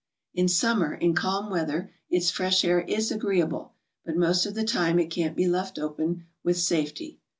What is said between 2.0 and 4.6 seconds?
its fresh air is agreeable, but most of